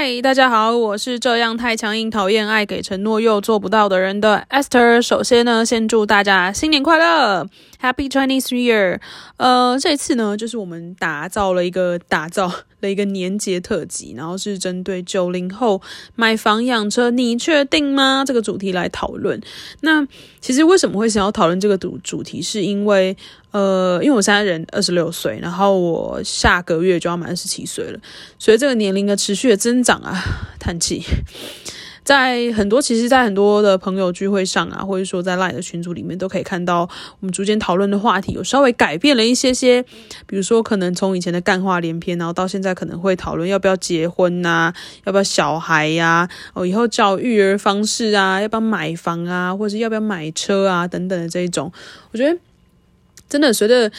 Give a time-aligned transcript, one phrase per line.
[0.00, 5.02] 嗨，大家好，我是这样太强硬、讨厌爱给承诺又做不到的人的 Esther。
[5.02, 7.44] 首先呢，先祝大家新年快乐
[7.80, 9.00] ，Happy Chinese New Year。
[9.36, 15.80] 呃，这次呢，就是我们打造了一个打造了一个年节特辑，然后是针对九零后
[16.14, 18.24] 买房养车，你确定吗？
[18.26, 19.40] 这个主题来讨论。
[19.80, 20.06] 那
[20.40, 23.16] 其实为什么会想要讨论这个主主题，是因为
[23.50, 27.98] 呃，因为我现在人二十六岁，然后我下个月就要满二十七岁了，
[28.38, 30.20] 随着这个年龄的持续的增长啊，
[30.58, 31.02] 叹气。
[32.08, 36.88] 在很多其实，在很多的朋友聚会上啊，或者说在 LINE 的群组里面，都可以看到
[37.20, 39.82] 我们逐渐讨论的话题有稍微改变了一些些。
[40.26, 44.72] 比如说，可能从以前的干话连篇，然后到现在可能会讨论要不要结婚呐，
[45.04, 51.70] 要不要小孩呀，哦，以后教育儿方式啊，要不要买房啊，或者是要不要买车啊等等的这一种，
[52.12, 52.40] 我觉得
[53.28, 53.92] 真的随着。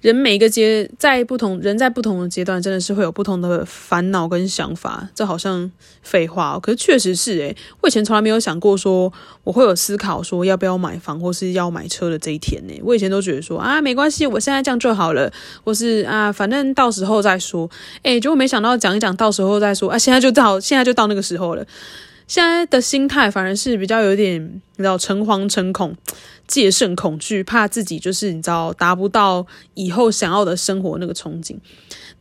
[0.00, 5.08] 人每一个阶在不同人在不同的阶段，真的是会有不同的烦恼跟想法。
[5.12, 5.70] 这好像
[6.02, 12.80] 废话哦，可是确实是诶，我以前从来没有想过说我会有思考说要不要买房或是要买车的这一天呢。
[12.84, 15.32] 我以前都觉得说啊，没关系，我现在这样就好了，
[15.64, 17.68] 或是啊，反正到时候再说。
[18.04, 21.66] 诶，结果没想到讲一讲，到时候再说啊，现在就到现在就到那个时候了。
[22.28, 25.94] 现在的心态反而是比较有点，你知道诚惶诚恐。
[26.46, 31.54] 戒慎恐惧，怕自己就是你知道达不到以后想要的生活那个憧憬。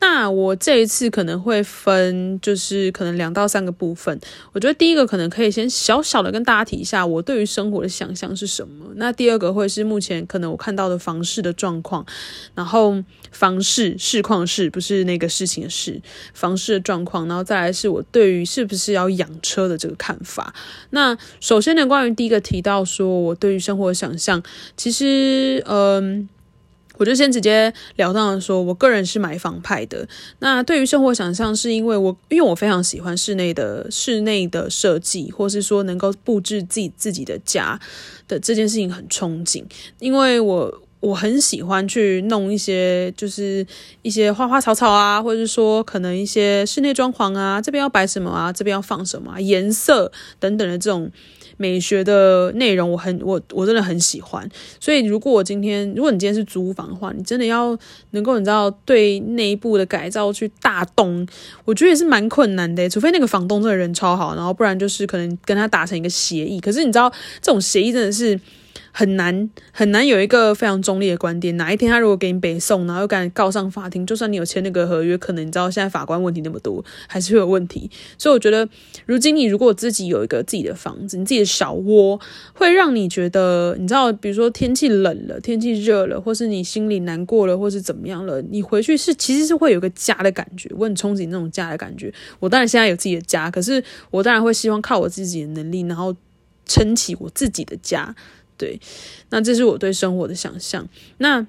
[0.02, 4.20] 那我这一次可能会分，就是可能两到三个部分。
[4.52, 8.92] 我觉得第一个可能可以先小小的跟大家提一下我对于生活的想象是什么。
[8.98, 12.06] 那第二个会是目前可能我看到的房市的状况，
[12.54, 16.02] 然后房市市况是不是那个事情的事，
[16.34, 20.54] 房市的状况，然后再来是我对于是不是要养车的这个看法。
[20.90, 24.18] 那首先呢，关于第一个提到说我对于生活想。
[24.18, 24.42] 像
[24.78, 26.28] 其实，嗯，
[26.98, 30.08] 我就先直接了当的说，我个人是买房派的。
[30.40, 37.78] 那对于生活想象，是因为我因为我非常喜欢室内的室内的设计，或是说能够布置自己自己的家
[38.30, 39.64] 的这件事情很憧憬。
[40.00, 43.68] 因为我我很喜欢去弄一些，就是
[44.02, 51.12] 一些花花草草啊，或者是说可能一些室内装潢啊，这边要摆什么啊，这边要放什么颜色等等的这种。
[51.58, 54.48] 美学的内容，我很我我真的很喜欢。
[54.80, 57.78] 所以，如果我今天，如果你今天是租房的话，你真的要
[58.12, 61.28] 能够你知道对内部的改造去大动，
[61.66, 62.90] 我觉得也是蛮困难的。
[62.90, 66.60] 除非那个房东这个人超好，然后不然就是可能跟他达成一个协议。
[66.60, 68.40] 可是你知道，这种协议真的是。
[68.98, 71.56] 很难很难有一个非常中立的观点。
[71.56, 77.92] 哪一天他如果给你北送，然后又敢告上法庭，就算你有签那个合约，可能你知道现在法官问题那么多，还是会有问题。
[78.18, 78.68] 所以我觉得，
[79.06, 82.20] 如今你如果自己有一个自己的房子，你自己的小窝，
[82.56, 90.72] 会让你觉得，你知道，比如说天气冷了，天气热了，或是你心里难过了，或是怎么样了，你回去是其实是会有个家的感觉。
[90.76, 92.12] 我很憧憬那种家的感觉。
[92.40, 96.16] 我当然现在有自己的家，可是我当然会希望靠我自己的能力，然后
[96.66, 98.16] 撑起我自己的家。
[98.58, 98.80] 对，
[99.30, 100.88] 那这是我对生活的想象。
[101.20, 101.46] 那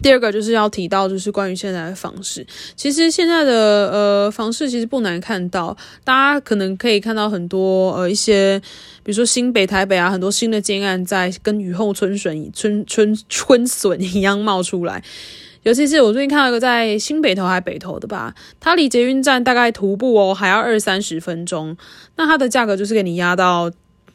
[0.00, 2.46] 第二个就是要提到，就是关于现在的房市。
[2.74, 8.58] 其实现在的呃房市其实不难看到，大家可能可以看到很多呃一些，
[9.02, 15.02] 比如说新北、台北啊，很多新的建案在跟雨后春笋、春春春笋一样冒出来。
[15.64, 21.76] 尤其是我最近看到一个在新北头还北头的吧，它离捷运站大概徒步哦还要二三十分钟，
[22.16, 23.70] 那它的价格就是给你压到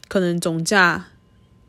[0.07, 1.05] 可能总价。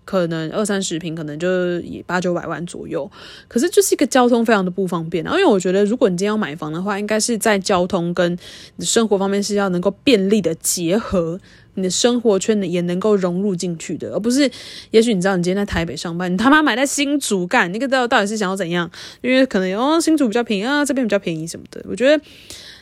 [0.06, 3.10] 可能二三十平，可能就以八九百万左右。
[3.48, 5.22] 可是就是一个交通非常的不方便。
[5.24, 8.38] 然后，因为我觉得，如果你今天要买房的话，应该是在交通跟你
[8.78, 11.40] 的生活方面是要能够便利的结合，
[11.74, 14.48] 你的生活圈呢也能够融入进去的，而不是，
[14.92, 18.88] 也许你知道，你今天在台北上班，你他妈买在新竹干，那个到到底是想要怎样？
[19.22, 21.84] 因为可能哦，新竹比较便宜啊，这边比较便宜什么的。
[21.88, 22.24] 我觉得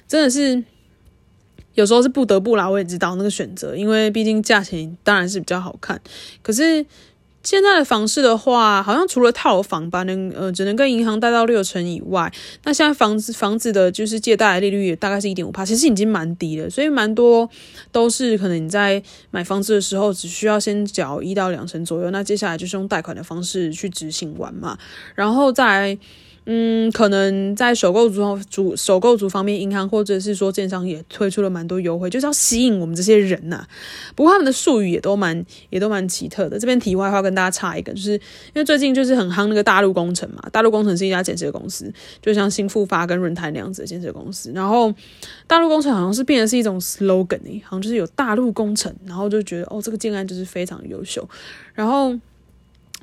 [0.06, 0.62] 真的是
[1.72, 5.98] 有时候是不得不啦，我也知道那个选择，因为毕竟价钱当然是比较好看，
[6.42, 6.84] 可是。
[7.44, 12.32] 现在的房市的话，好像除了套房吧，能呃只能跟银行贷到六成以外，
[12.64, 17.48] 那现在房子房子的就是借贷利率也大概是一点五帕，其实已经蛮低了，所以蛮多
[17.92, 19.00] 都是可能你在
[19.30, 24.78] 买房子的时候只需要先缴一到两成左右，那接下来就是用贷款的方式去执行完嘛，
[25.14, 25.98] 然后再。
[26.46, 33.66] 嗯，可能在首购族主首购族方面，银行或者是说建商也推出了蛮多优惠，就是要吸引我们这些人呐。
[34.14, 36.58] 不过他们的术语也都蛮也都蛮奇特的。
[36.58, 38.20] 这边题外话跟大家插一个，就是因
[38.56, 44.52] 为最近就是很夯那个大陆工程嘛，大陆工程是一家建设公司，就像新复发跟润泰那样子的建设公司。
[44.54, 44.92] 然后
[45.46, 51.26] 大陆工程好像是变成是一种 slogan 诶，好像就是有大陆工程，然后就觉得哦，这个建案就是非常优秀，
[51.72, 52.14] 然后。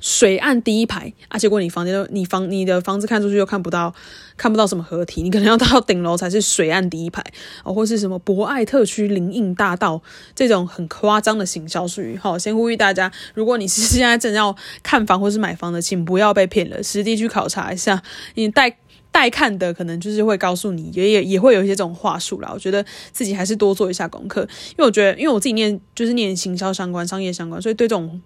[0.02, 3.94] 水岸第一排啊，结果你房间都你房你的房子看出去又看不到
[4.36, 7.24] 看不到什么合体，你可能要到顶楼才是水岸第一排
[7.64, 10.02] 哦，或是什么博爱特区林荫大道
[10.36, 12.18] 这种很夸张的行销术语。
[12.18, 18.02] 好，先呼吁大家，如果你是现在正要看房或是买房的，请不要被骗了，实地去考察一下。
[18.34, 18.76] 你带
[19.12, 22.50] 带看的可能就是会告诉你，也也也会有一些这种话术啦。
[22.52, 28.20] 我觉得自己还是多做一下功课，因为我觉得，因为我自己念就是念行销相关、商业相关，所以对这种。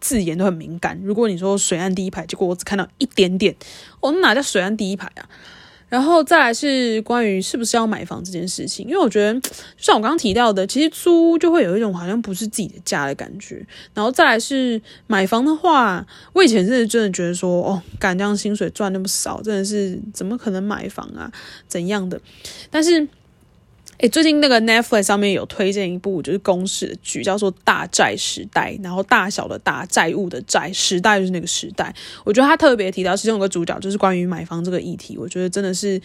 [0.00, 1.00] 字眼都很敏感。
[1.02, 3.54] 如果你说水岸第一排，结果我只看到一点点，
[4.00, 5.28] 哦，哪叫水岸第一排啊？
[5.88, 9.40] 然后再来是关于是不是要买房这件事情，因为我觉得，
[9.78, 13.66] 像我刚刚提到的，其实租就会有一种好像不是自己的家的感觉。
[13.94, 21.32] 然后再来是买房的话，我以前是真的觉得说，哦，敢这样薪水赚那么少，真的是怎么可能买房啊？
[21.66, 22.20] 怎样的？
[22.70, 23.08] 但是。
[23.98, 31.92] 诶，最近那个 Netflix 上面有推荐一部就是公式的剧，叫做《大债时代》，然后大小的大债务的债时代就是那个时代。
[32.24, 36.00] 我觉得他特别提到其中有个主角就是关于买房这个议题，我觉得真的是。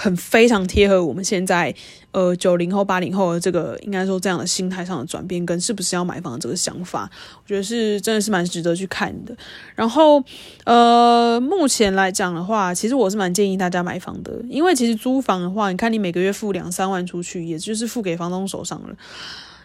[0.00, 1.74] 很非常贴合我们现在，
[2.12, 7.10] 呃，九零后、八零后的这个，应该说这样的心态上的转变，跟是不是要买房这个想法，
[7.42, 9.36] 我觉得是真的是蛮值得去看的。
[9.74, 10.22] 然后，
[10.64, 18.94] 呃，目前来讲的话，其实我是蛮建议大家买房的，因为其实租房的话，你看你每个月付两三万出去，也就是付给房东手上了。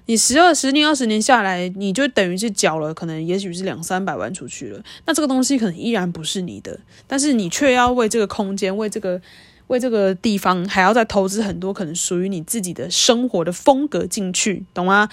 [0.08, 4.82] 你十二十年、二十年下来，你就等于是缴了，可能也许是两三百万出去了。
[5.06, 9.22] 那这个东西可能依然不是你的，但是你却要为这个空间，为这个。
[9.68, 15.10] 为这个地方还要再投资很多可能属于你自己的生活的风格进去，懂吗？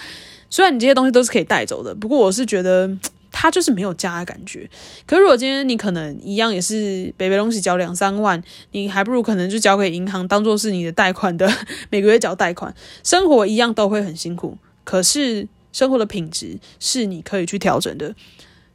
[0.49, 2.89] 虽然你这些东西都是可以带走的，不过我是觉得
[3.31, 4.69] 它就是没有家的感觉。
[5.05, 11.49] 可是如果今天你可能一样也是北北东西交两三万，你还不如可能就交给银行当做是你的贷款的，
[11.89, 14.57] 每个月缴贷款，生活一样都会很辛苦。
[14.83, 18.13] 可是生活的品质是你可以去调整的，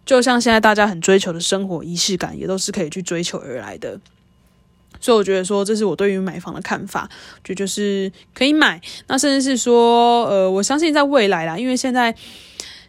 [0.06, 4.00] 就像现在大家很追求的生活仪式感，也都是可以去追求而来的。
[5.00, 7.08] 所以我觉得说，这是我对于买房的看法，
[7.44, 8.81] 就就是可以买。
[9.08, 12.14] 那甚至是说，呃，我相信在未来啦，因为现在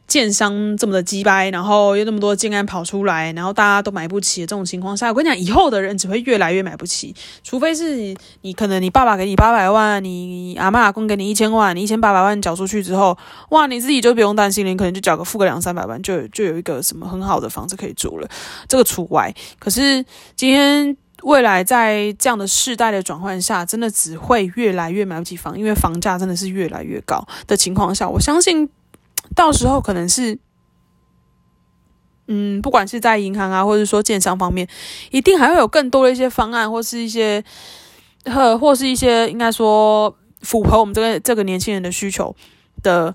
[0.07, 7.13] 建商这么的鸡掰，然后又那么多建案跑出来，然后大家都买不起这种情况下，我跟你讲，以后的人只会越来越买不起。
[7.44, 13.18] 除非是你可能你爸爸给你八百万，你阿妈阿公给你一千万，你一千八百万缴出去之后，
[13.50, 18.30] 哇，你自己就不用担心，你可能就缴个付个两三百万，就就有一个什么很好的房子可以住了。
[18.69, 19.36] 这个除外。
[19.60, 20.06] 可是
[20.38, 20.95] 今天。
[21.27, 28.69] 未来在这样的世代的转换下，真的只会越来越买不起房，因为房价真的是越来越高的情况下，我相信
[29.35, 30.39] 到时候可能是，
[32.27, 34.65] 嗯，不管是在银行啊，或者说建商方面，
[35.12, 37.44] 一定还会有更多的一些方案，或是一些，
[38.24, 42.33] 呵或是一些应该说符合我们这个这个年轻人的需求
[42.81, 43.13] 的。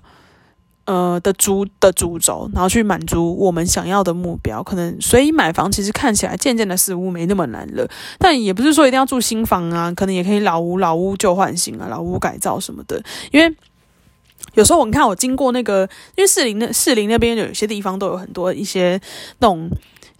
[0.85, 7.89] 呃的主的主轴，然后去满足我们想要的目标，可能所以买房其实看起来渐渐的似乎没那么难了，
[8.19, 13.01] 但也不是说一定要住新房啊，可能也可以老屋老屋旧换新啊，老屋改造什么的。
[13.31, 13.55] 因为
[14.55, 18.99] 有时候我看我经过那个，因为士林那士林那边有些地方都有很多一些
[19.39, 19.69] 那种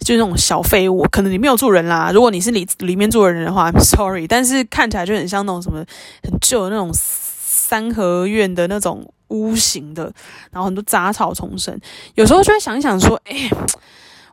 [0.00, 2.10] 就那种小废物，可能你没有住人啦。
[2.10, 5.84] 如果你是里里面住的人的话，sorry，但是看起来就很像那种什么
[6.22, 9.06] 很旧的那种三合院的那种。
[9.34, 10.04] 屋型的，
[10.50, 11.78] 然后很多杂草丛生，
[12.14, 13.50] 有时候就会想想说，哎，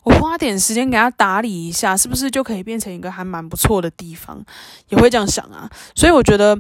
[0.04, 4.44] 我花点时间给它打理一下，是不是就可以变成一个还蛮不错的地方？
[4.90, 6.58] 也会这样想啊，所以我觉得。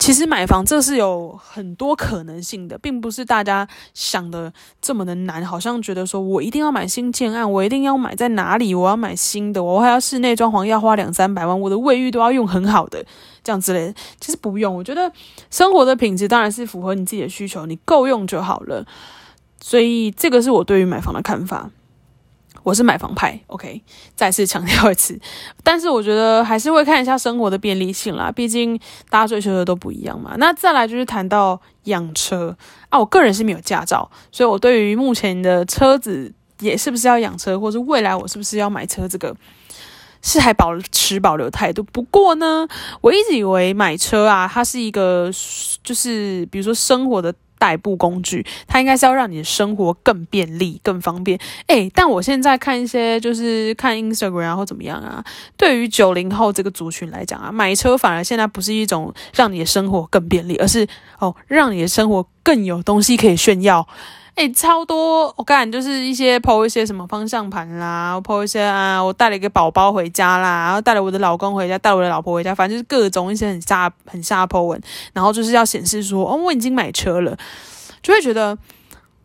[0.00, 5.44] 其实买房这是有很多可能性的，并不是大家想的这么的难。
[5.44, 13.04] 好像觉得说我一定要买新建案，我一定要买在哪里，我要买新的，我还要室内装潢要花两三百万，我的卫浴都要用很好的，
[13.44, 13.94] 这样之类。
[14.18, 15.12] 其实不用，我觉得
[15.50, 18.86] 生活的品质当然是符合你自己的需求，你够用就好了。
[19.60, 21.70] 所以这个是我对于买房的看法。
[22.62, 23.82] 我是买房派，OK，
[24.14, 25.18] 再次强调一次，
[25.64, 30.34] 但是我觉得还是会看一下生活的便利性啦，毕竟大家追求的都不一样嘛。
[30.38, 32.56] 那再来就是谈到养车
[32.88, 39.34] 啊，我个人是没有驾照，所以我对于目前的车子也是不是要养车，或者未来我是不是要买车，这个
[40.22, 41.82] 是还保持保留态度。
[41.82, 42.68] 不过呢，
[43.00, 45.30] 我一直以为买车啊，它是一个
[45.82, 47.34] 就是比如说生活的。
[47.60, 51.38] 代步工具，它应该是要让你的生活更便利、更方便。
[51.66, 55.22] 诶，但我现在看一些，就是看 Instagram 啊，或怎么样啊，
[55.58, 60.88] 对于九零后这个族群来讲啊，买车反而现在不是一种让你的生活更便利，而是
[61.18, 63.86] 哦，让你的生活更有东西可以炫耀。
[64.40, 65.30] 哎，超多！
[65.36, 74.80] 我感就是一些抛一些什么方向盘啦，抛一些啊，我带了一个宝宝回家啦，然后带了我的老公回家，带我的老婆回家，反正就是各种一些很下很下抛文，
[75.12, 77.36] 然后就是要显示说，哦，我已经买车了，
[78.02, 78.56] 就会觉得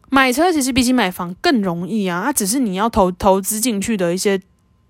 [0.09, 4.41] 买车其实比起买房更容易啊，它只是你要投投资进去的一些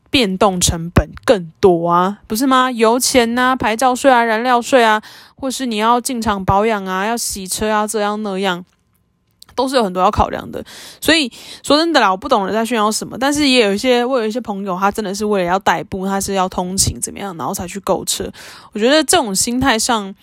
[0.09, 2.71] 变动成本更多啊，不是吗？
[2.71, 5.03] 油钱呐、牌照税啊、燃料税啊，
[5.35, 8.65] 或是你要进厂保养啊、要洗车啊，这样那样。
[9.55, 10.63] 都是有很多要考量的，
[11.01, 11.31] 所以
[11.63, 18.29] 说真的啦，我不懂人在炫耀什么，但是也有一些，我有一些朋友，他真的是为了要代步，他是要通勤怎么样，然后才去购车。
[18.73, 20.13] 我觉得这种心态上，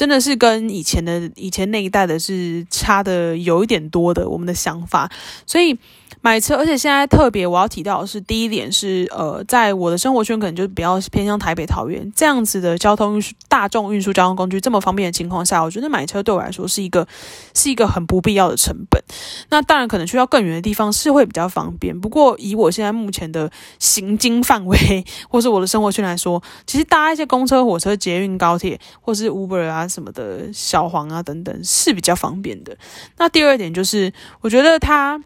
[0.00, 5.12] 真的是跟以前的以前那一代的是差的有一点多的，我们的想法，
[5.44, 5.78] 所以。
[6.22, 17.08] 买车，而且现在特别我要提到的是，第一点是，呃，在我的生活圈可能就比较偏向台北、桃园这样子的交通运输、大众运输交通工具这么方便的情况下，我觉得买车对我来说是一个
[17.54, 19.02] 是一个很不必要的成本。
[19.48, 32.78] 那当然可能去到更远的地方是会比较方便，不过以我现在目前的行经范围 或是我的生活圈来说，其实搭一些公车、火车、捷运、高铁或是 Uber 啊什么的小黄啊等等是比较方便的。
[33.18, 35.20] 那第二点就是，我觉得它。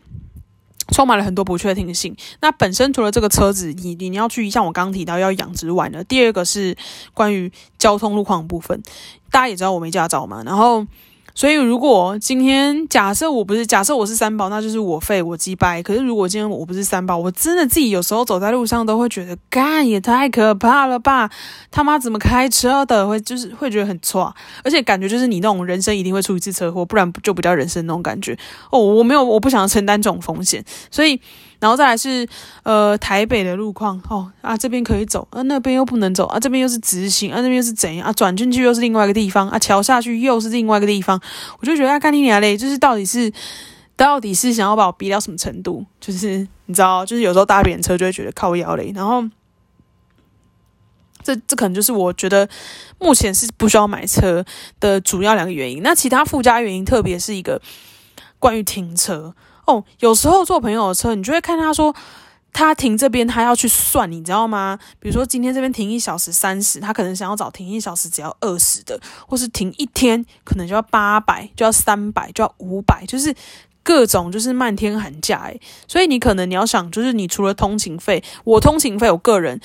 [0.88, 2.14] 充满了很多不确定性。
[2.42, 6.76] 那本身除了这个车子，你你要去像我刚刚提到要养之外呢，第二个是
[7.14, 8.82] 关于交通路况部分。
[9.30, 10.86] 大家也知道我没驾照嘛，然后。
[11.34, 15.82] 所以，如果今天假设我不是假设我是三宝，那就是我废我击败。
[15.82, 21.28] 可是，如果今天我不是三宝，我真的自己有时候走在路上都会觉得，干也太可怕了吧！
[21.72, 23.08] 他妈怎么开车的？
[23.08, 28.38] 会就是会觉得很错，而且感觉就是你那种人生一定会出一次车祸，不然就不叫人生那种感觉。
[28.70, 31.20] 哦，我没有，我不想要承担这种风险，所以。
[31.60, 32.28] 然后再来是，
[32.62, 38.12] 呃，台北的路况哦啊，这边可以走，啊那边又不能走啊，这边又是直行啊，那边又是怎样啊？
[38.12, 41.18] 转进去又是另外一个地方啊，桥下去又是另外一个地方，
[41.58, 43.32] 我就觉得啊，看你俩嘞，就是到底是
[43.96, 45.86] 到底是想要把我逼到什么程度？
[46.00, 48.92] 就是你知道，就是有时候搭别人车就会觉得靠腰嘞。
[48.94, 49.24] 然后
[51.22, 52.46] 这这可能就是我觉得
[52.98, 54.44] 目前是不需要买车
[54.80, 55.82] 的主要两个原因。
[55.82, 57.62] 那其他附加原因，特别是一个
[58.38, 59.34] 关于停车。
[59.66, 61.94] 哦，有时候坐朋友的车，你就会看他说
[62.52, 64.78] 他停这边，他要去算，你知道吗？
[65.00, 73.34] 比如说今天这边停一小时三十，他可能想要找停一小时只要二十的，或是停一天可能就要八百，就要三百，就要五百，就是
[73.82, 75.60] 各种就是漫天喊价诶。
[75.88, 79.60] 所以你可能你要想，就是你除了通勤费，我通勤费我个人。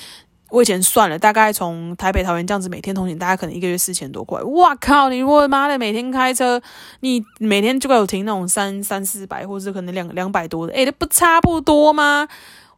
[0.50, 4.40] 我以前算了，大概从台北桃园这样子每天通勤，大概可能一个月四千多块。
[4.42, 5.08] 哇靠！
[5.08, 6.60] 你我妈的每天开车，
[7.00, 12.26] 你每天就有停那种三三四百，或者是可能两两百多的，诶，这不差不多吗？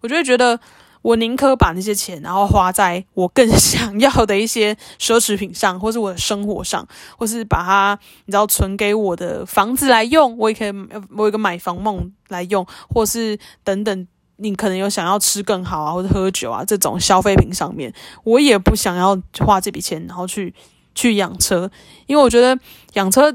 [0.00, 0.61] 我就会觉得，
[1.00, 6.87] 我宁可把那些钱，然后花在我更想要的一些奢侈品上，或是我的生活上，
[7.17, 10.73] 或是把它你知道存给我的房子来用，我也可以
[11.17, 14.07] 我一个买房梦来用，或是等等。
[14.37, 17.93] 你可能有想要吃更好啊，或者喝酒啊这种消费品上面，
[18.25, 20.53] 我也不想要花这笔钱，然后去
[20.95, 21.71] 去养车，
[22.07, 22.59] 因为我觉得
[22.95, 23.33] 养车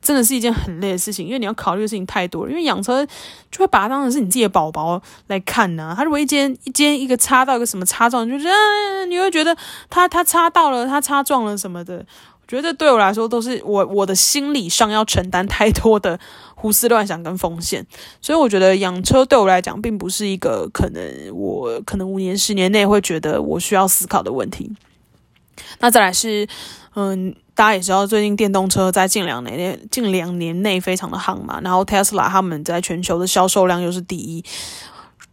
[0.00, 2.50] 真的是一件很累的事情，因为你要考虑的事情太多了。
[2.50, 3.04] 因为养车
[3.50, 5.94] 就会把它当成是你自己的宝宝来看呢。
[5.96, 8.48] 他如果一间一间一个插到一个什么插撞，就是
[9.08, 9.56] 你会觉得
[9.90, 12.04] 他他插到了，他插撞了什么的。
[12.48, 16.18] 觉得对我来说都是我我的心理上要承担太多的
[16.54, 17.86] 胡思乱想跟风险，
[18.22, 21.02] 所以我觉得养车对我来讲并不是一个可能
[21.34, 24.72] 我可能五年十年内会觉得我需要思考的问题。
[25.80, 26.48] 那再来是，
[26.94, 34.42] 嗯，大家也知道最近电动车在近两年近两年内非常的夯嘛，然后 Tesla 他们在全球的销售量又是第一。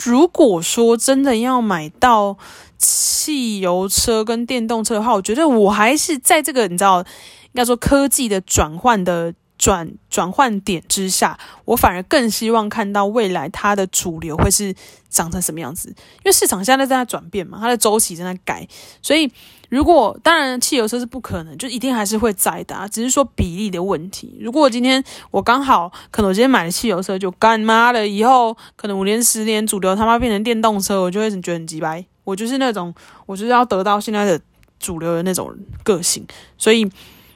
[0.04, 2.38] 如果说真的要买到
[2.78, 14.74] 汽油车跟电动车的话，我觉得我还是在这个你知道，应该说科技的转换的转转换点之下，我反而更希望看到未来它的主流会是
[15.10, 15.90] 长成什么样子。
[15.90, 18.68] 因为市场现在在在转变嘛，它的周期正在改，
[19.02, 19.32] 所以
[19.70, 24.38] 如果当然汽油车是不可能，就一定还是会在的，只是说比例的问题。
[24.40, 32.06] 如果今天我刚好可能我今天买了汽油车，就干妈了，以后可能五年十年主流他妈变成电动车，我就会觉得很鸡掰。
[32.24, 32.94] 我就是那种，
[33.26, 34.40] 我就是要得到现在的
[34.80, 36.26] 主流的那种个性，
[36.58, 36.90] 所以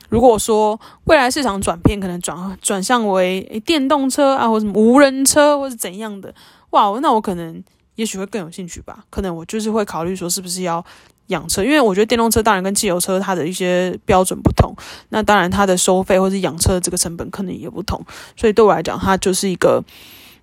[0.10, 6.34] 如果说未来市场转变，可能转转向为电动车啊，或什么无人车，或是怎样的，
[6.72, 7.64] 哇，那我可能
[7.96, 9.06] 也许会更有兴趣吧。
[9.10, 10.84] 可能我就是会考虑说，是不是要
[11.28, 14.76] 养车，因为我觉得电动车当然跟汽油车它的一些标准不同，
[15.10, 18.04] 那当然它的收费或者养车的这个成本可能也不同，
[18.36, 19.84] 所以对我来讲，它就是一个。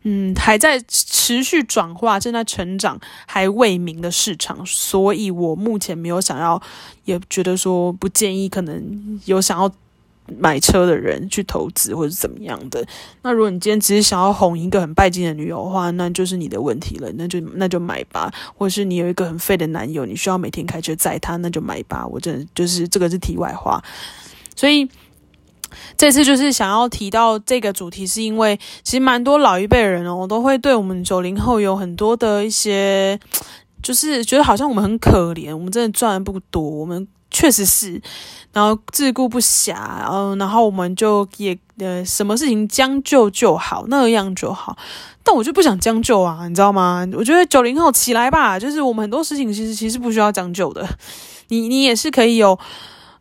[0.09, 2.97] 嗯，还在持续转化，正在成长，
[3.27, 6.63] 还未明的市场，所以我目前没有想要，
[7.07, 9.69] 也觉得说不建议，可能有想要
[10.39, 12.87] 买车的人去投资或者怎么样的。
[13.23, 18.33] 那如果你今天只是想要哄一个很拜金的女友的话，那就是你的问题了，那就那就买吧。
[18.57, 22.07] 或者是你有一个很废的男友，你需要每天开车载他，那就买吧。
[22.07, 23.83] 我真的就是这个是题外话，
[24.55, 24.89] 所以。
[25.97, 33.19] 这次就是想要提到这个主题，是因为其实蛮多老一辈人哦，都会对我们九零后有很多的一些，
[33.83, 38.01] 就是觉得好像我们很可怜，我们真的赚的不多，我们确实是，
[38.53, 39.75] 然后自顾不暇，
[40.11, 44.77] 嗯然后我们就也呃，什么事情将就就好，那样就好。
[45.23, 47.07] 但我就不想将就啊，你知道吗？
[47.15, 50.89] 我觉得九零后起来吧，就是我们很多事情其实其实不需要将就的，
[51.49, 52.59] 你你也是可以有。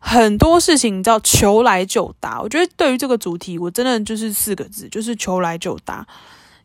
[0.08, 6.06] 很多事情你知道求来就答，我觉得对于这个主题，我真的就是四个字，就是求来就答。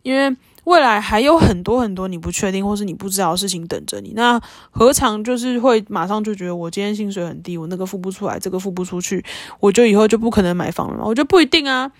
[0.03, 9.25] 因为未来还有很多很多你不确定或是你不知道的事情等着你，那何尝就是会马上就觉得我今天薪水很低，我那个付不出来，这个付不出去，
[9.59, 11.03] 我就以后就不可能买房了吗？
[11.03, 11.91] 我觉得不一定啊。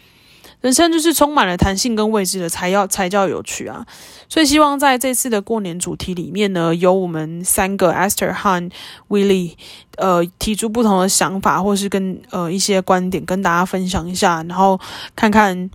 [0.62, 3.86] 人生就是充满了弹性跟未知的，才要才叫有趣啊！
[4.30, 8.72] 所以希望在这次的过年主题里面呢，有我们三个 Esther、Han、
[9.10, 9.56] Willie，
[9.98, 14.80] 呃，提出不同的想法，或是跟呃一些观点跟大家分享一下，然后
[15.16, 15.70] 看看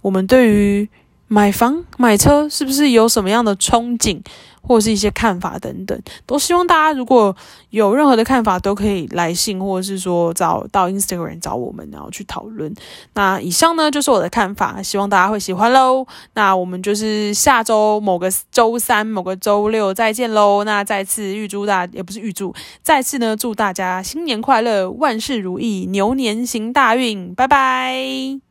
[0.00, 0.88] 我们对于
[1.28, 4.20] 买房、买车是不是有什么样的憧憬。
[4.62, 7.34] 或者是一些看法等等，都希望大家如果
[7.70, 12.72] 有任何的看法，都可以来信，或者是说找到 Instagram 找我们，然后去讨论。
[13.14, 16.06] 那以上呢就是我的看法，希望大家会喜欢喽。
[16.34, 20.64] 那我们就是下周某个周三、某个周六再见喽。
[20.64, 28.49] 那再次预祝大，也不是预祝，再次呢祝大家新年快乐，万事如意，牛年行大运，拜拜。